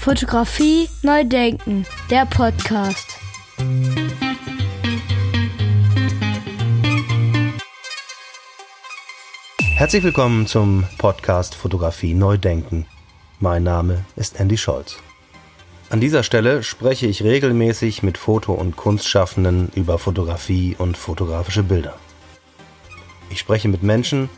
[0.00, 3.18] Fotografie neu denken, der Podcast.
[9.60, 12.86] Herzlich willkommen zum Podcast Fotografie neu denken.
[13.40, 14.96] Mein Name ist Andy Scholz.
[15.90, 21.94] An dieser Stelle spreche ich regelmäßig mit Foto- und Kunstschaffenden über Fotografie und fotografische Bilder.
[23.28, 24.30] Ich spreche mit Menschen,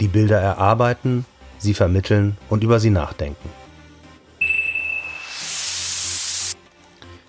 [0.00, 1.24] die Bilder erarbeiten,
[1.58, 3.61] sie vermitteln und über sie nachdenken.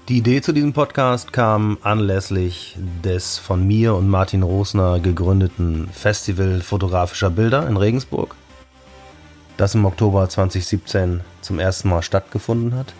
[0.09, 2.75] Die Idee zu diesem Podcast kam anlässlich
[3.05, 8.35] des von mir und Martin Rosner gegründeten Festival fotografischer Bilder in Regensburg,
[9.55, 12.93] das im Oktober 2017 zum ersten Mal stattgefunden hat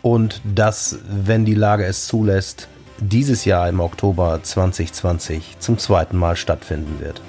[0.00, 2.68] und das, wenn die Lage es zulässt,
[3.00, 7.20] dieses Jahr im Oktober 2020 zum zweiten Mal stattfinden wird.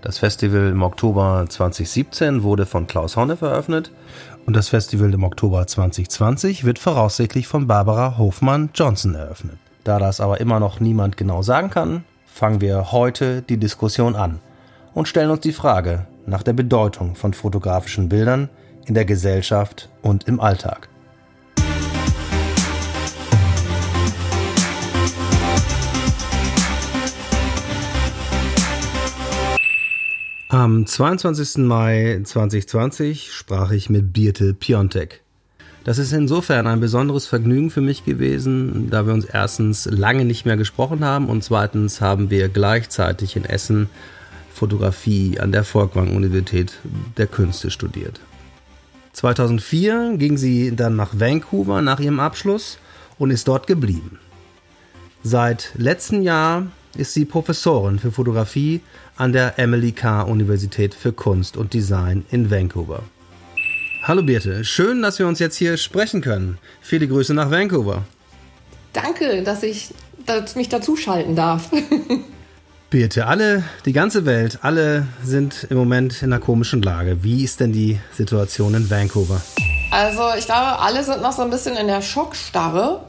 [0.00, 3.90] Das Festival im Oktober 2017 wurde von Klaus Honne eröffnet
[4.48, 9.58] und das Festival im Oktober 2020 wird voraussichtlich von Barbara Hofmann-Johnson eröffnet.
[9.84, 14.40] Da das aber immer noch niemand genau sagen kann, fangen wir heute die Diskussion an
[14.94, 18.48] und stellen uns die Frage nach der Bedeutung von fotografischen Bildern
[18.86, 20.88] in der Gesellschaft und im Alltag.
[30.58, 31.58] Am 22.
[31.58, 35.22] Mai 2020 sprach ich mit Birte Piontek.
[35.84, 40.46] Das ist insofern ein besonderes Vergnügen für mich gewesen, da wir uns erstens lange nicht
[40.46, 43.88] mehr gesprochen haben und zweitens haben wir gleichzeitig in Essen
[44.52, 46.72] Fotografie an der Folkwang Universität
[47.16, 48.18] der Künste studiert.
[49.12, 52.80] 2004 ging sie dann nach Vancouver nach ihrem Abschluss
[53.16, 54.18] und ist dort geblieben.
[55.22, 56.66] Seit letztem Jahr
[56.98, 58.80] ist sie Professorin für Fotografie
[59.16, 63.02] an der Emily Carr Universität für Kunst und Design in Vancouver.
[64.02, 66.58] Hallo Birte, schön, dass wir uns jetzt hier sprechen können.
[66.80, 68.04] Viele Grüße nach Vancouver.
[68.92, 69.94] Danke, dass ich
[70.26, 71.70] dass mich dazuschalten darf.
[72.90, 77.22] Birte, alle, die ganze Welt, alle sind im Moment in einer komischen Lage.
[77.22, 79.40] Wie ist denn die Situation in Vancouver?
[79.90, 83.04] Also ich glaube, alle sind noch so ein bisschen in der Schockstarre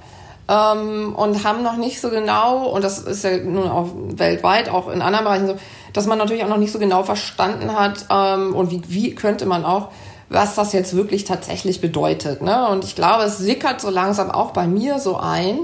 [0.49, 4.89] ähm, und haben noch nicht so genau, und das ist ja nun auch weltweit, auch
[4.89, 5.55] in anderen Bereichen so,
[5.93, 9.45] dass man natürlich auch noch nicht so genau verstanden hat ähm, und wie, wie könnte
[9.45, 9.89] man auch,
[10.29, 12.41] was das jetzt wirklich tatsächlich bedeutet.
[12.41, 12.67] Ne?
[12.69, 15.59] Und ich glaube, es sickert so langsam auch bei mir so ein,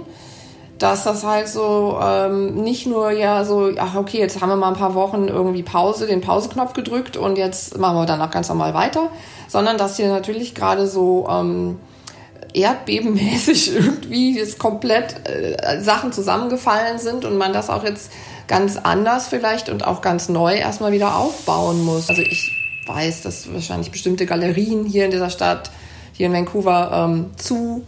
[0.77, 4.69] dass das halt so ähm, nicht nur ja so, ach okay, jetzt haben wir mal
[4.69, 8.73] ein paar Wochen irgendwie Pause, den Pauseknopf gedrückt und jetzt machen wir danach ganz normal
[8.73, 9.09] weiter,
[9.47, 11.79] sondern dass hier natürlich gerade so ähm,
[12.55, 18.11] erdbebenmäßig irgendwie jetzt komplett äh, Sachen zusammengefallen sind und man das auch jetzt
[18.47, 22.09] ganz anders vielleicht und auch ganz neu erstmal wieder aufbauen muss.
[22.09, 22.51] Also ich
[22.85, 25.71] weiß, dass wahrscheinlich bestimmte Galerien hier in dieser Stadt,
[26.13, 27.85] hier in Vancouver, ähm, zu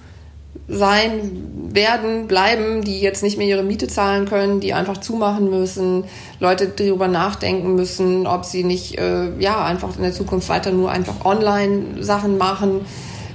[0.67, 6.05] sein werden, bleiben, die jetzt nicht mehr ihre Miete zahlen können, die einfach zumachen müssen,
[6.39, 10.91] Leute darüber nachdenken müssen, ob sie nicht äh, ja einfach in der Zukunft weiter nur
[10.91, 12.81] einfach online Sachen machen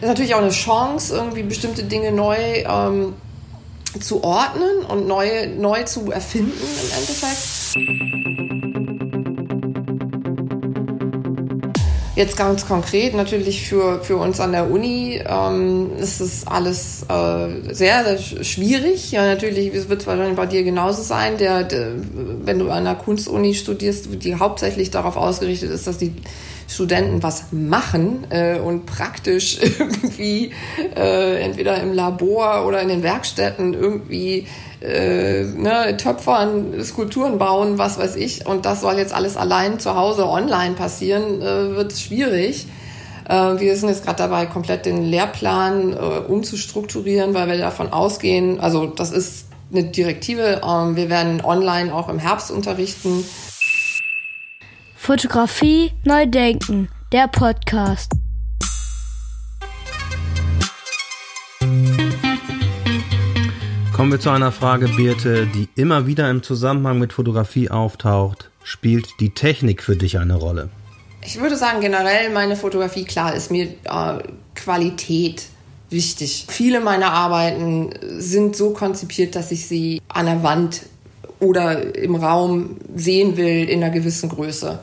[0.03, 3.15] ist natürlich auch eine Chance, irgendwie bestimmte Dinge neu ähm,
[4.01, 7.39] zu ordnen und neu, neu zu erfinden im Endeffekt.
[12.17, 17.73] Jetzt ganz konkret, natürlich für, für uns an der Uni ähm, ist es alles äh,
[17.73, 19.12] sehr, sehr schwierig.
[19.12, 21.93] Ja, natürlich wird es wahrscheinlich bei dir genauso sein, der, der,
[22.45, 26.12] wenn du an der Kunstuni studierst, die hauptsächlich darauf ausgerichtet ist, dass die
[26.75, 30.53] Studenten was machen äh, und praktisch irgendwie
[30.97, 34.47] äh, entweder im Labor oder in den Werkstätten irgendwie
[34.81, 38.47] äh, ne, Töpfern, Skulpturen bauen, was weiß ich.
[38.47, 42.66] Und das soll jetzt alles allein zu Hause online passieren, äh, wird schwierig.
[43.28, 48.61] Äh, wir sind jetzt gerade dabei, komplett den Lehrplan äh, umzustrukturieren, weil wir davon ausgehen,
[48.61, 53.25] also das ist eine Direktive, ähm, wir werden online auch im Herbst unterrichten.
[55.05, 58.12] Fotografie neu denken, der Podcast.
[63.93, 68.50] Kommen wir zu einer Frage, Birte, die immer wieder im Zusammenhang mit Fotografie auftaucht.
[68.62, 70.69] Spielt die Technik für dich eine Rolle?
[71.26, 74.23] Ich würde sagen, generell meine Fotografie, klar, ist mir äh,
[74.55, 75.47] Qualität
[75.91, 76.47] wichtig.
[76.49, 77.91] Viele meiner Arbeiten
[78.21, 80.82] sind so konzipiert, dass ich sie an der Wand
[81.43, 84.79] oder im Raum sehen will in einer gewissen Größe.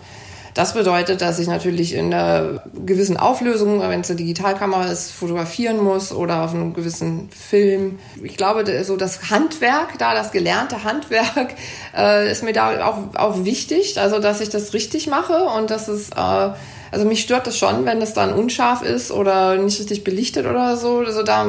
[0.54, 5.84] Das bedeutet, dass ich natürlich in einer gewissen Auflösung, wenn es eine Digitalkamera ist, fotografieren
[5.84, 8.00] muss oder auf einem gewissen Film.
[8.24, 11.56] Ich glaube, so das Handwerk, da das gelernte Handwerk,
[11.96, 15.88] äh, ist mir da auch, auch wichtig, also dass ich das richtig mache und dass
[15.88, 16.50] es äh,
[16.92, 20.76] Also mich stört das schon, wenn es dann unscharf ist oder nicht richtig belichtet oder
[20.76, 21.00] so.
[21.00, 21.46] Also da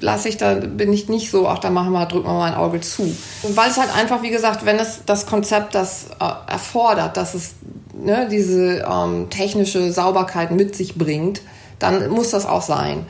[0.00, 2.58] lasse ich, da bin ich nicht so, ach, da machen wir, drücken wir mal ein
[2.58, 3.16] Auge zu.
[3.42, 7.54] Weil es halt einfach, wie gesagt, wenn es das Konzept das äh, erfordert, dass es
[7.96, 11.42] ne, diese ähm, technische Sauberkeit mit sich bringt,
[11.78, 13.06] dann muss das auch sein.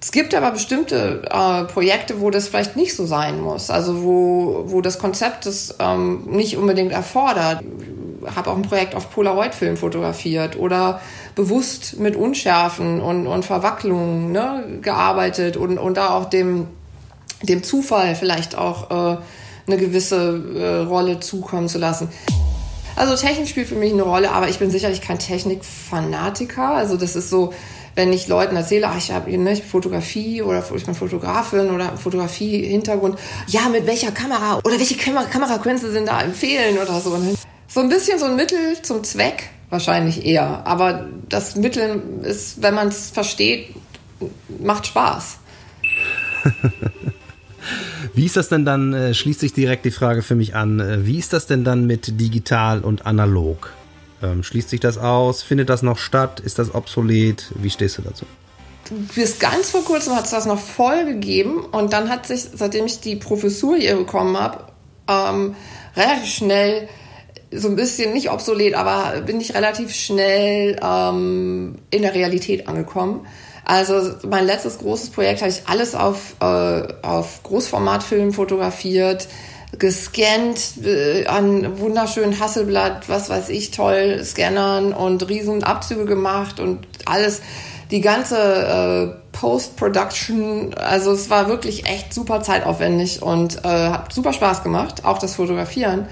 [0.00, 3.70] Es gibt aber bestimmte äh, Projekte, wo das vielleicht nicht so sein muss.
[3.70, 7.64] Also wo, wo das Konzept das ähm, nicht unbedingt erfordert.
[8.24, 11.00] Ich habe auch ein Projekt auf Polaroid-Film fotografiert oder
[11.34, 16.68] bewusst mit Unschärfen und, und Verwacklungen ne, gearbeitet und, und da auch dem,
[17.42, 19.16] dem Zufall vielleicht auch äh,
[19.66, 22.08] eine gewisse äh, Rolle zukommen zu lassen.
[22.96, 26.70] Also Technik spielt für mich eine Rolle, aber ich bin sicherlich kein Technikfanatiker.
[26.70, 27.52] Also das ist so,
[27.94, 33.18] wenn ich Leuten erzähle, ach, ich habe ne, Fotografie oder ich bin Fotografin oder Fotografie-Hintergrund,
[33.48, 37.16] ja, mit welcher Kamera oder welche Kamera Kameraquenze sind da empfehlen oder so.
[37.18, 37.34] Ne?
[37.68, 40.66] So ein bisschen so ein Mittel zum Zweck wahrscheinlich eher.
[40.66, 43.74] Aber das Mittel ist, wenn man es versteht,
[44.58, 45.38] macht Spaß.
[48.16, 51.04] Wie ist das denn dann, äh, schließt sich direkt die Frage für mich an, äh,
[51.04, 53.74] wie ist das denn dann mit digital und analog?
[54.22, 55.42] Ähm, schließt sich das aus?
[55.42, 56.40] Findet das noch statt?
[56.40, 57.52] Ist das obsolet?
[57.56, 58.24] Wie stehst du dazu?
[59.14, 62.86] Bis ganz vor kurzem hat es das noch voll gegeben und dann hat sich, seitdem
[62.86, 64.64] ich die Professur hier bekommen habe,
[65.08, 65.54] ähm,
[65.94, 66.88] relativ schnell
[67.50, 73.26] so ein bisschen, nicht obsolet, aber bin ich relativ schnell ähm, in der Realität angekommen.
[73.66, 79.26] Also mein letztes großes Projekt habe ich alles auf, äh, auf Großformatfilm fotografiert
[79.76, 86.86] gescannt äh, an wunderschönen Hasselblatt, was weiß ich, toll, Scannern und riesen Abzüge gemacht und
[87.04, 87.42] alles,
[87.90, 94.32] die ganze äh, Post-Production, also es war wirklich echt super zeitaufwendig und äh, hat super
[94.32, 96.06] Spaß gemacht, auch das Fotografieren.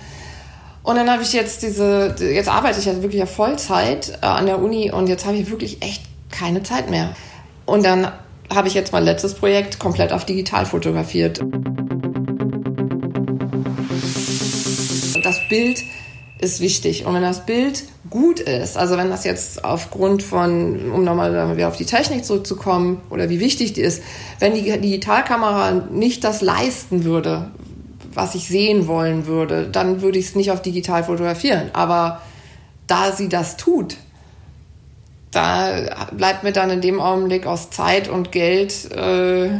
[0.82, 4.46] Und dann habe ich jetzt diese, jetzt arbeite ich ja wirklich ja Vollzeit äh, an
[4.46, 7.14] der Uni und jetzt habe ich wirklich echt keine Zeit mehr.
[7.66, 8.10] Und dann
[8.52, 11.40] habe ich jetzt mein letztes Projekt komplett auf digital fotografiert.
[15.24, 15.82] das Bild
[16.38, 17.06] ist wichtig.
[17.06, 21.68] Und wenn das Bild gut ist, also wenn das jetzt aufgrund von, um nochmal wieder
[21.68, 24.02] auf die Technik zurückzukommen, oder wie wichtig die ist,
[24.38, 27.50] wenn die Digitalkamera nicht das leisten würde,
[28.12, 31.70] was ich sehen wollen würde, dann würde ich es nicht auf digital fotografieren.
[31.72, 32.20] Aber
[32.86, 33.96] da sie das tut,
[35.34, 39.50] da bleibt mir dann in dem Augenblick aus Zeit und Geld äh,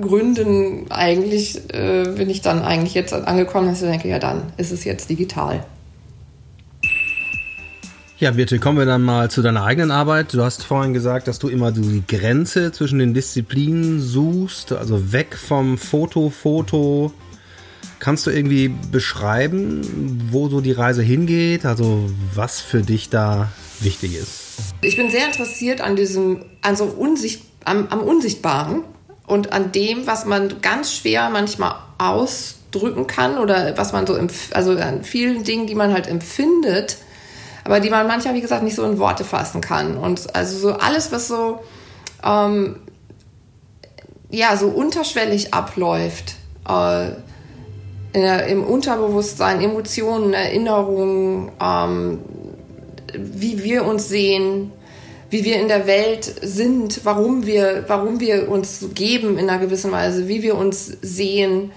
[0.00, 4.72] Gründen eigentlich, äh, bin ich dann eigentlich jetzt angekommen, dass ich denke, ja dann ist
[4.72, 5.64] es jetzt digital.
[8.22, 10.32] Ja, bitte kommen wir dann mal zu deiner eigenen Arbeit.
[10.32, 15.36] Du hast vorhin gesagt, dass du immer die Grenze zwischen den Disziplinen suchst, also weg
[15.36, 17.12] vom Foto, Foto.
[17.98, 21.66] Kannst du irgendwie beschreiben, wo so die Reise hingeht?
[21.66, 23.50] Also was für dich da
[23.80, 24.41] wichtig ist?
[24.80, 28.84] Ich bin sehr interessiert an diesem, also Unsicht, am, am Unsichtbaren
[29.26, 34.18] und an dem, was man ganz schwer manchmal ausdrücken kann oder was man so,
[34.52, 36.98] also an vielen Dingen, die man halt empfindet,
[37.64, 39.96] aber die man manchmal, wie gesagt, nicht so in Worte fassen kann.
[39.96, 41.60] Und also so alles, was so,
[42.24, 42.80] ähm,
[44.30, 46.34] ja, so unterschwellig abläuft,
[46.68, 47.10] äh,
[48.14, 52.18] der, im Unterbewusstsein, Emotionen, Erinnerungen, ähm,
[53.14, 54.72] wie wir uns sehen,
[55.30, 59.90] wie wir in der Welt sind, warum wir, warum wir uns geben in einer gewissen
[59.90, 61.72] Weise, wie wir uns sehen.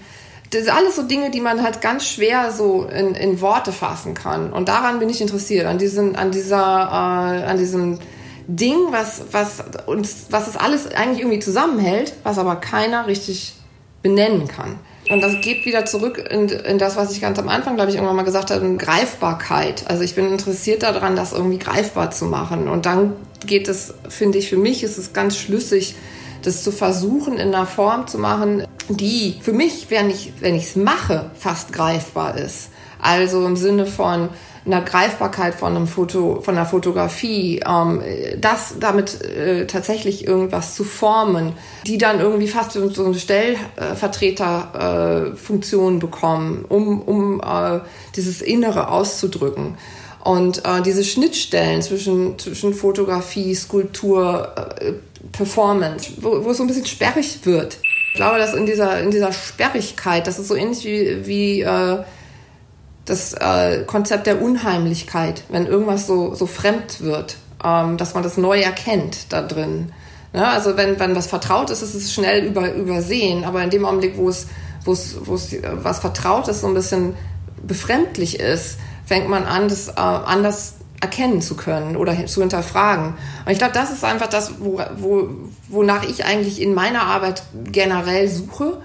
[0.50, 4.14] Das sind alles so Dinge, die man halt ganz schwer so in, in Worte fassen
[4.14, 4.52] kann.
[4.52, 7.98] Und daran bin ich interessiert, an diesem, an dieser, äh, an diesem
[8.46, 13.54] Ding, was, was uns, was das alles eigentlich irgendwie zusammenhält, was aber keiner richtig
[14.02, 14.78] benennen kann.
[15.08, 17.96] Und das geht wieder zurück in, in das, was ich ganz am Anfang, glaube ich,
[17.96, 19.84] irgendwann mal gesagt habe, Greifbarkeit.
[19.88, 22.68] Also ich bin interessiert daran, das irgendwie greifbar zu machen.
[22.68, 23.12] Und dann
[23.46, 25.94] geht es, finde ich, für mich ist es ganz schlüssig,
[26.42, 31.30] das zu versuchen, in einer Form zu machen, die für mich, wenn ich es mache,
[31.34, 32.70] fast greifbar ist.
[33.00, 34.28] Also im Sinne von,
[34.66, 38.02] einer Greifbarkeit von einem Foto, von einer Fotografie, ähm,
[38.38, 41.52] das damit äh, tatsächlich irgendwas zu formen,
[41.86, 47.80] die dann irgendwie fast so, so eine Stellvertreterfunktion äh, bekommen, um, um äh,
[48.16, 49.78] dieses Innere auszudrücken.
[50.24, 54.94] Und äh, diese Schnittstellen zwischen, zwischen Fotografie, Skulptur, äh,
[55.30, 57.78] Performance, wo, wo es so ein bisschen sperrig wird.
[58.10, 61.98] Ich glaube, dass in dieser, in dieser Sperrigkeit, das ist so ähnlich wie, wie äh,
[63.06, 68.36] das äh, Konzept der Unheimlichkeit, wenn irgendwas so, so fremd wird, ähm, dass man das
[68.36, 69.92] neu erkennt da drin.
[70.32, 73.86] Ja, also wenn, wenn was vertraut ist, ist es schnell über, übersehen, aber in dem
[73.86, 74.48] Augenblick, wo es,
[74.84, 77.14] wo es, wo es was vertraut ist, so ein bisschen
[77.66, 83.14] befremdlich ist, fängt man an, das äh, anders erkennen zu können oder zu hinterfragen.
[83.44, 85.28] Und ich glaube, das ist einfach das, wo, wo,
[85.68, 88.80] wonach ich eigentlich in meiner Arbeit generell suche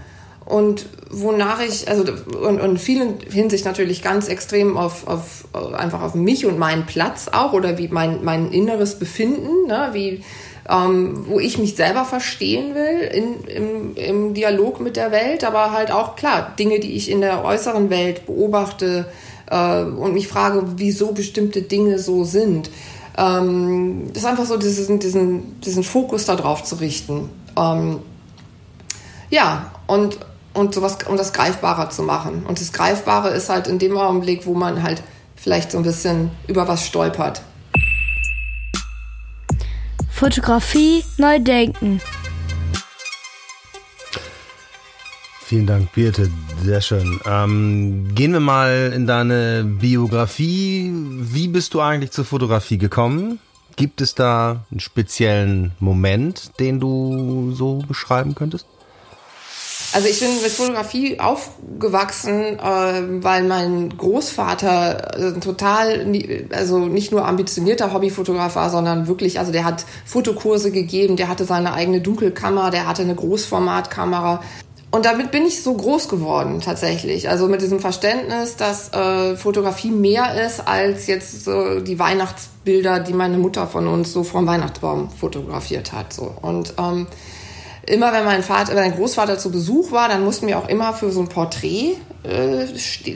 [0.45, 2.03] und wonach ich, also
[2.41, 7.27] und, und vielen Hinsicht natürlich ganz extrem auf, auf einfach auf mich und meinen Platz
[7.31, 10.23] auch oder wie mein, mein inneres Befinden, ne, wie
[10.69, 15.71] ähm, wo ich mich selber verstehen will in, im, im Dialog mit der Welt, aber
[15.71, 19.05] halt auch klar Dinge, die ich in der äußeren Welt beobachte
[19.49, 22.69] äh, und mich frage, wieso bestimmte Dinge so sind.
[23.17, 27.29] Ähm, das ist einfach so diesen, diesen, diesen Fokus darauf zu richten.
[27.57, 27.99] Ähm,
[29.29, 30.19] ja, und,
[30.53, 32.43] und sowas, um das greifbarer zu machen.
[32.47, 35.01] Und das Greifbare ist halt in dem Augenblick, wo man halt
[35.35, 37.41] vielleicht so ein bisschen über was stolpert.
[40.09, 41.99] Fotografie neu denken.
[45.51, 46.29] Vielen Dank, Birte.
[46.63, 47.19] Sehr schön.
[47.25, 50.91] Ähm, gehen wir mal in deine Biografie.
[50.93, 53.39] Wie bist du eigentlich zur Fotografie gekommen?
[53.75, 58.65] Gibt es da einen speziellen Moment, den du so beschreiben könntest?
[59.93, 66.05] Also ich bin mit Fotografie aufgewachsen, äh, weil mein Großvater äh, total,
[66.51, 71.43] also nicht nur ambitionierter Hobbyfotograf war, sondern wirklich, also der hat Fotokurse gegeben, der hatte
[71.43, 74.41] seine eigene Dunkelkammer, der hatte eine Großformatkamera.
[74.91, 77.29] Und damit bin ich so groß geworden tatsächlich.
[77.29, 83.13] Also mit diesem Verständnis, dass äh, Fotografie mehr ist als jetzt so die Weihnachtsbilder, die
[83.13, 86.11] meine Mutter von uns so vom Weihnachtsbaum fotografiert hat.
[86.11, 86.33] So.
[86.41, 87.07] Und ähm,
[87.87, 91.11] immer wenn mein Vater, mein Großvater zu Besuch war, dann mussten wir auch immer für
[91.11, 92.67] so ein Porträt äh,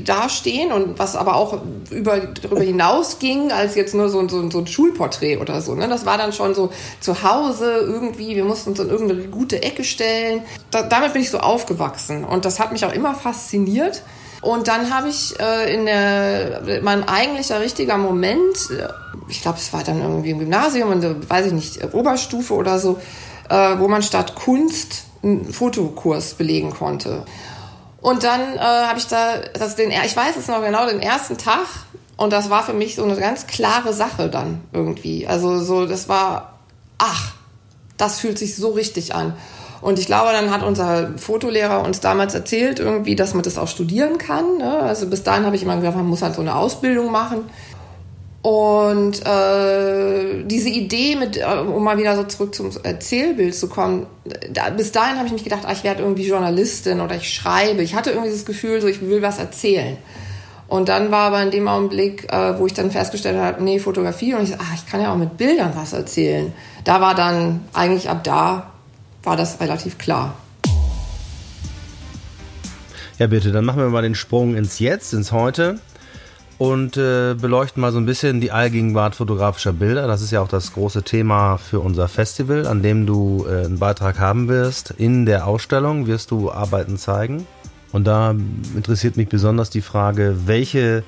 [0.04, 4.60] dastehen und was aber auch über, darüber hinaus ging, als jetzt nur so, so, so
[4.60, 5.76] ein Schulporträt oder so.
[5.76, 5.88] Ne?
[5.88, 9.84] Das war dann schon so zu Hause irgendwie, wir mussten uns in irgendeine gute Ecke
[9.84, 10.42] stellen.
[10.72, 14.02] Da, damit bin ich so aufgewachsen und das hat mich auch immer fasziniert.
[14.46, 18.88] Und dann habe ich äh, in der, mein eigentlicher richtiger Moment, äh,
[19.28, 23.00] ich glaube, es war dann irgendwie im Gymnasium und weiß ich nicht, Oberstufe oder so,
[23.50, 27.26] äh, wo man statt Kunst einen Fotokurs belegen konnte.
[28.02, 31.40] Und dann äh, habe ich da, das den, ich weiß es noch genau, den ersten
[31.40, 31.66] Tag.
[32.16, 35.26] Und das war für mich so eine ganz klare Sache dann irgendwie.
[35.26, 36.60] Also so, das war,
[37.00, 37.34] ach,
[37.98, 39.34] das fühlt sich so richtig an.
[39.82, 43.68] Und ich glaube, dann hat unser Fotolehrer uns damals erzählt, irgendwie, dass man das auch
[43.68, 44.58] studieren kann.
[44.58, 44.80] Ne?
[44.80, 47.44] Also bis dahin habe ich immer gesagt, man muss halt so eine Ausbildung machen.
[48.46, 54.06] Und äh, diese Idee, mit, äh, um mal wieder so zurück zum Erzählbild zu kommen,
[54.52, 57.82] da, bis dahin habe ich mich gedacht, ach, ich werde irgendwie Journalistin oder ich schreibe.
[57.82, 59.98] Ich hatte irgendwie das Gefühl, so ich will was erzählen.
[60.68, 64.36] Und dann war aber in dem Augenblick, äh, wo ich dann festgestellt habe, nee, Fotografie
[64.36, 66.54] und ich so, ach, ich kann ja auch mit Bildern was erzählen.
[66.84, 68.75] Da war dann eigentlich ab da
[69.26, 70.36] war das relativ klar.
[73.18, 75.80] Ja, bitte, dann machen wir mal den Sprung ins Jetzt, ins Heute
[76.58, 80.08] und äh, beleuchten mal so ein bisschen die Allgegenwart fotografischer Bilder.
[80.08, 83.80] Das ist ja auch das große Thema für unser Festival, an dem du äh, einen
[83.80, 84.92] Beitrag haben wirst.
[84.92, 87.48] In der Ausstellung wirst du Arbeiten zeigen.
[87.92, 88.36] Und da
[88.76, 91.04] interessiert mich besonders die Frage, welche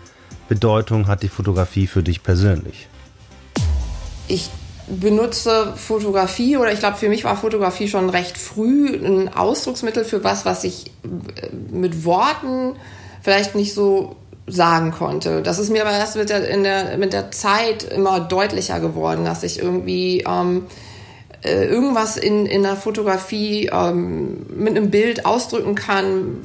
[0.48, 2.88] Bedeutung hat die Fotografie für dich persönlich?
[4.30, 4.50] Ich
[4.88, 10.24] benutze Fotografie oder ich glaube, für mich war Fotografie schon recht früh ein Ausdrucksmittel für
[10.24, 12.76] was, was ich äh, mit Worten
[13.22, 14.16] vielleicht nicht so
[14.48, 15.42] sagen konnte.
[15.42, 19.26] Das ist mir aber erst mit der, in der, mit der Zeit immer deutlicher geworden,
[19.26, 20.68] dass ich irgendwie ähm,
[21.44, 26.38] äh, irgendwas in, in der Fotografie ähm, mit einem Bild ausdrücken kann,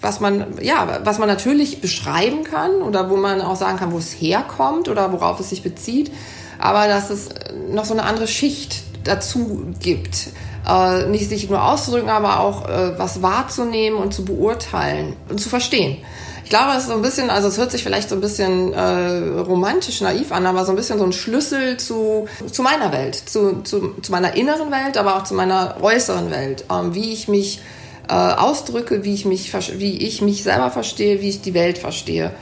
[0.00, 3.98] was man, ja, was man natürlich beschreiben kann oder wo man auch sagen kann, wo
[3.98, 6.12] es herkommt oder worauf es sich bezieht,
[6.58, 7.28] aber dass es
[7.70, 10.28] noch so eine andere Schicht dazu gibt.
[10.68, 15.48] Äh, nicht sich nur auszudrücken, aber auch äh, was wahrzunehmen und zu beurteilen und zu
[15.48, 15.98] verstehen.
[16.44, 18.72] Ich glaube, es ist so ein bisschen, also es hört sich vielleicht so ein bisschen
[18.72, 23.16] äh, romantisch, naiv an, aber so ein bisschen so ein Schlüssel zu, zu meiner Welt,
[23.16, 27.28] zu, zu, zu meiner inneren Welt, aber auch zu meiner äußeren Welt, ähm, wie ich
[27.28, 27.60] mich
[28.08, 32.32] äh, ausdrücke, wie ich mich, wie ich mich selber verstehe, wie ich die Welt verstehe.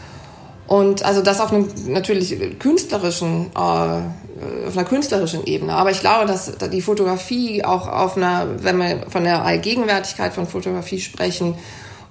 [0.67, 5.75] Und also das auf einem natürlich künstlerischen, äh, auf einer künstlerischen Ebene.
[5.75, 10.47] Aber ich glaube, dass die Fotografie auch auf einer, wenn wir von der Allgegenwärtigkeit von
[10.47, 11.55] Fotografie sprechen,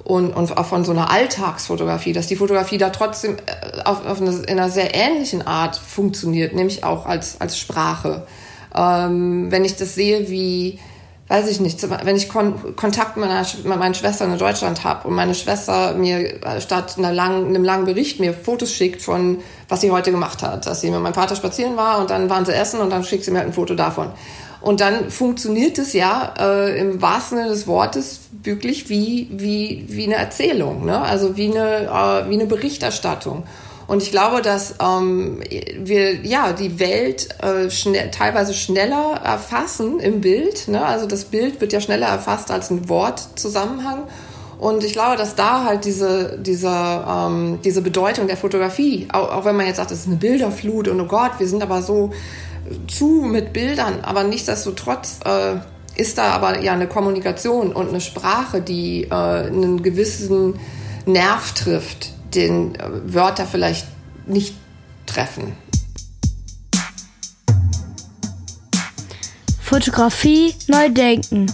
[0.06, 4.22] und, und auch von so einer Alltagsfotografie, dass die Fotografie da trotzdem äh, auf, auf
[4.22, 8.26] eine, in einer sehr ähnlichen Art funktioniert, nämlich auch als, als Sprache.
[8.74, 10.80] Ähm, wenn ich das sehe, wie,
[11.28, 15.16] weiß ich nicht, wenn ich Kon Kontakt mit, meiner, mit meinen in Deutschland habe und
[15.16, 19.82] meine Schwester mir äh, statt einer langen, einem langen Bericht mir Fotos schickt von, was
[19.82, 22.54] sie heute gemacht hat, dass sie mit meinem Vater spazieren war und dann waren sie
[22.54, 24.12] essen und dann schickt sie mir halt ein Foto davon.
[24.62, 30.06] Und dann funktioniert es ja äh, im wahrsten Sinne des Wortes wirklich wie, wie, wie
[30.06, 31.02] eine Erzählung, ne?
[31.02, 33.44] also wie eine, äh, wie eine Berichterstattung.
[33.88, 35.42] Und ich glaube, dass ähm,
[35.78, 40.68] wir ja die Welt äh, schnell, teilweise schneller erfassen im Bild.
[40.68, 40.84] Ne?
[40.84, 44.04] Also das Bild wird ja schneller erfasst als ein Wortzusammenhang.
[44.58, 49.46] Und ich glaube, dass da halt diese, diese, ähm, diese Bedeutung der Fotografie, auch, auch
[49.46, 52.12] wenn man jetzt sagt, es ist eine Bilderflut und oh Gott, wir sind aber so
[52.88, 55.58] zu mit Bildern, aber nichtsdestotrotz äh,
[56.02, 60.60] ist da aber ja eine Kommunikation und eine Sprache, die äh, einen gewissen
[61.06, 63.88] Nerv trifft, den äh, Wörter vielleicht
[64.26, 64.56] nicht
[65.06, 65.54] treffen.
[69.62, 71.52] Fotografie neu denken.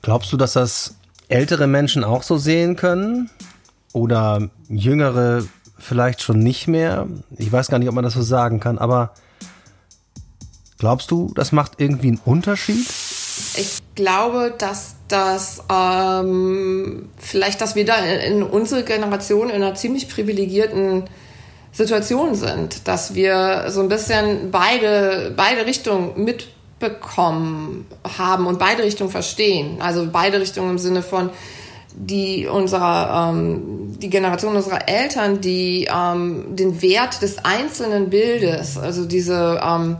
[0.00, 0.94] Glaubst du, dass das
[1.28, 3.30] ältere Menschen auch so sehen können?
[3.92, 5.44] Oder jüngere
[5.78, 7.06] vielleicht schon nicht mehr?
[7.36, 9.14] Ich weiß gar nicht, ob man das so sagen kann, aber
[10.78, 12.88] glaubst du, das macht irgendwie einen Unterschied?
[13.56, 19.74] Ich glaube, dass das ähm, vielleicht, dass wir da in, in unsere Generation in einer
[19.74, 21.04] ziemlich privilegierten
[21.72, 27.86] Situation sind, dass wir so ein bisschen beide, beide Richtungen mitbekommen
[28.18, 29.80] haben und beide Richtungen verstehen.
[29.80, 31.30] Also beide Richtungen im Sinne von
[31.94, 39.04] die unserer ähm, die Generation unserer Eltern, die ähm, den Wert des einzelnen Bildes, also
[39.04, 39.98] diese ähm,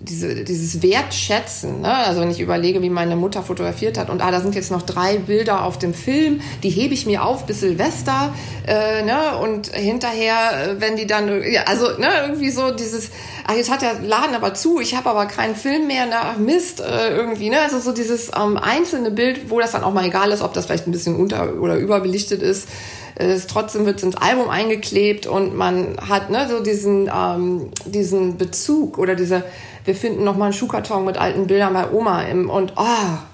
[0.00, 1.92] diese, dieses Wertschätzen, ne?
[1.92, 4.82] also wenn ich überlege, wie meine Mutter fotografiert hat und ah, da sind jetzt noch
[4.82, 8.32] drei Bilder auf dem Film, die hebe ich mir auf bis Silvester
[8.66, 9.36] äh, ne?
[9.42, 13.10] und hinterher, äh, wenn die dann, ja, also ne, irgendwie so dieses,
[13.44, 16.80] ah, jetzt hat der Laden aber zu, ich habe aber keinen Film mehr, na Mist,
[16.80, 17.60] äh, irgendwie, ne?
[17.60, 20.66] also so dieses ähm, einzelne Bild, wo das dann auch mal egal ist, ob das
[20.66, 22.68] vielleicht ein bisschen unter- oder überbelichtet ist,
[23.16, 28.36] es, trotzdem wird es ins Album eingeklebt und man hat ne, so diesen, ähm, diesen
[28.36, 29.42] Bezug oder diese,
[29.88, 32.84] wir finden noch mal einen Schuhkarton mit alten Bildern bei Oma im, und oh,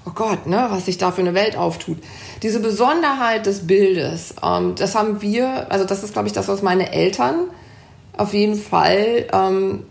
[0.06, 1.98] oh Gott, ne, was sich da für eine Welt auftut.
[2.44, 6.62] Diese Besonderheit des Bildes, ähm, das haben wir, also das ist, glaube ich, das, was
[6.62, 7.48] meine Eltern
[8.16, 9.82] auf jeden Fall ähm,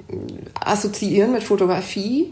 [0.64, 2.32] assoziieren mit Fotografie.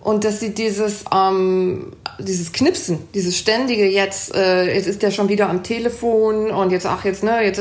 [0.00, 5.28] Und dass sie dieses ähm, dieses Knipsen, dieses ständige jetzt äh, jetzt ist der schon
[5.28, 7.60] wieder am Telefon und jetzt ach jetzt ne jetzt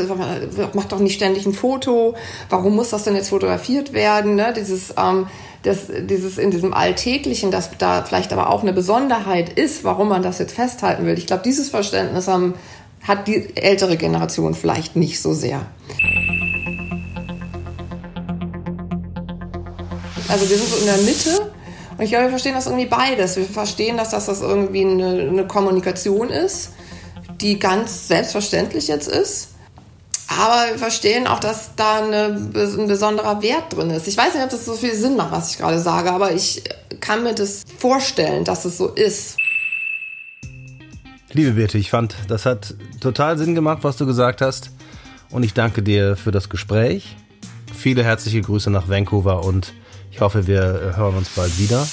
[0.74, 2.16] macht doch nicht ständig ein Foto,
[2.50, 4.54] warum muss das denn jetzt fotografiert werden, ne?
[4.56, 5.28] Dieses ähm,
[5.64, 10.24] das, dieses in diesem Alltäglichen, dass da vielleicht aber auch eine Besonderheit ist, warum man
[10.24, 11.18] das jetzt festhalten will.
[11.18, 12.56] Ich glaube, dieses Verständnis haben,
[13.04, 15.66] hat die ältere Generation vielleicht nicht so sehr.
[20.28, 21.52] Also wir sind so in der Mitte
[21.98, 23.36] und ich glaube, wir verstehen das irgendwie beides.
[23.36, 26.72] Wir verstehen, dass das, das irgendwie eine, eine Kommunikation ist,
[27.42, 29.51] die ganz selbstverständlich jetzt ist.
[30.40, 34.08] Aber wir verstehen auch, dass da eine, ein besonderer Wert drin ist.
[34.08, 36.64] Ich weiß nicht, ob das so viel Sinn macht, was ich gerade sage, aber ich
[37.00, 39.38] kann mir das vorstellen, dass es so ist.
[41.34, 44.72] Liebe Birte, ich fand, das hat total Sinn gemacht, was du gesagt hast.
[45.32, 47.16] Und ich danke dir für das Gespräch.
[47.74, 49.74] Viele herzliche Grüße nach Vancouver und
[50.12, 51.88] ich hoffe, wir hören uns bald wieder.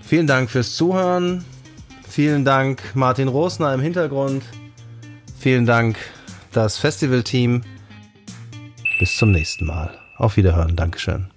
[0.02, 1.44] Vielen Dank fürs Zuhören.
[2.08, 4.42] Vielen Dank Martin Rosner im Hintergrund.
[5.38, 5.98] Vielen Dank
[6.52, 7.62] das Festivalteam.
[8.98, 9.90] Bis zum nächsten Mal.
[10.16, 10.76] Auf Wiederhören.
[10.76, 11.30] Dankeschön.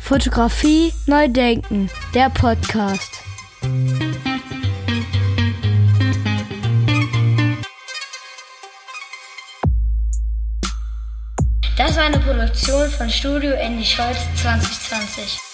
[0.00, 1.88] Fotografie neu denken.
[2.12, 3.22] Der Podcast.
[11.76, 15.53] Das war eine Produktion von Studio Andy Scholz 2020.